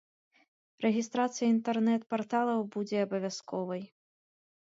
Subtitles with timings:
[0.85, 3.83] Рэгістрацыя інтэрнэт-парталаў будзе абавязковай.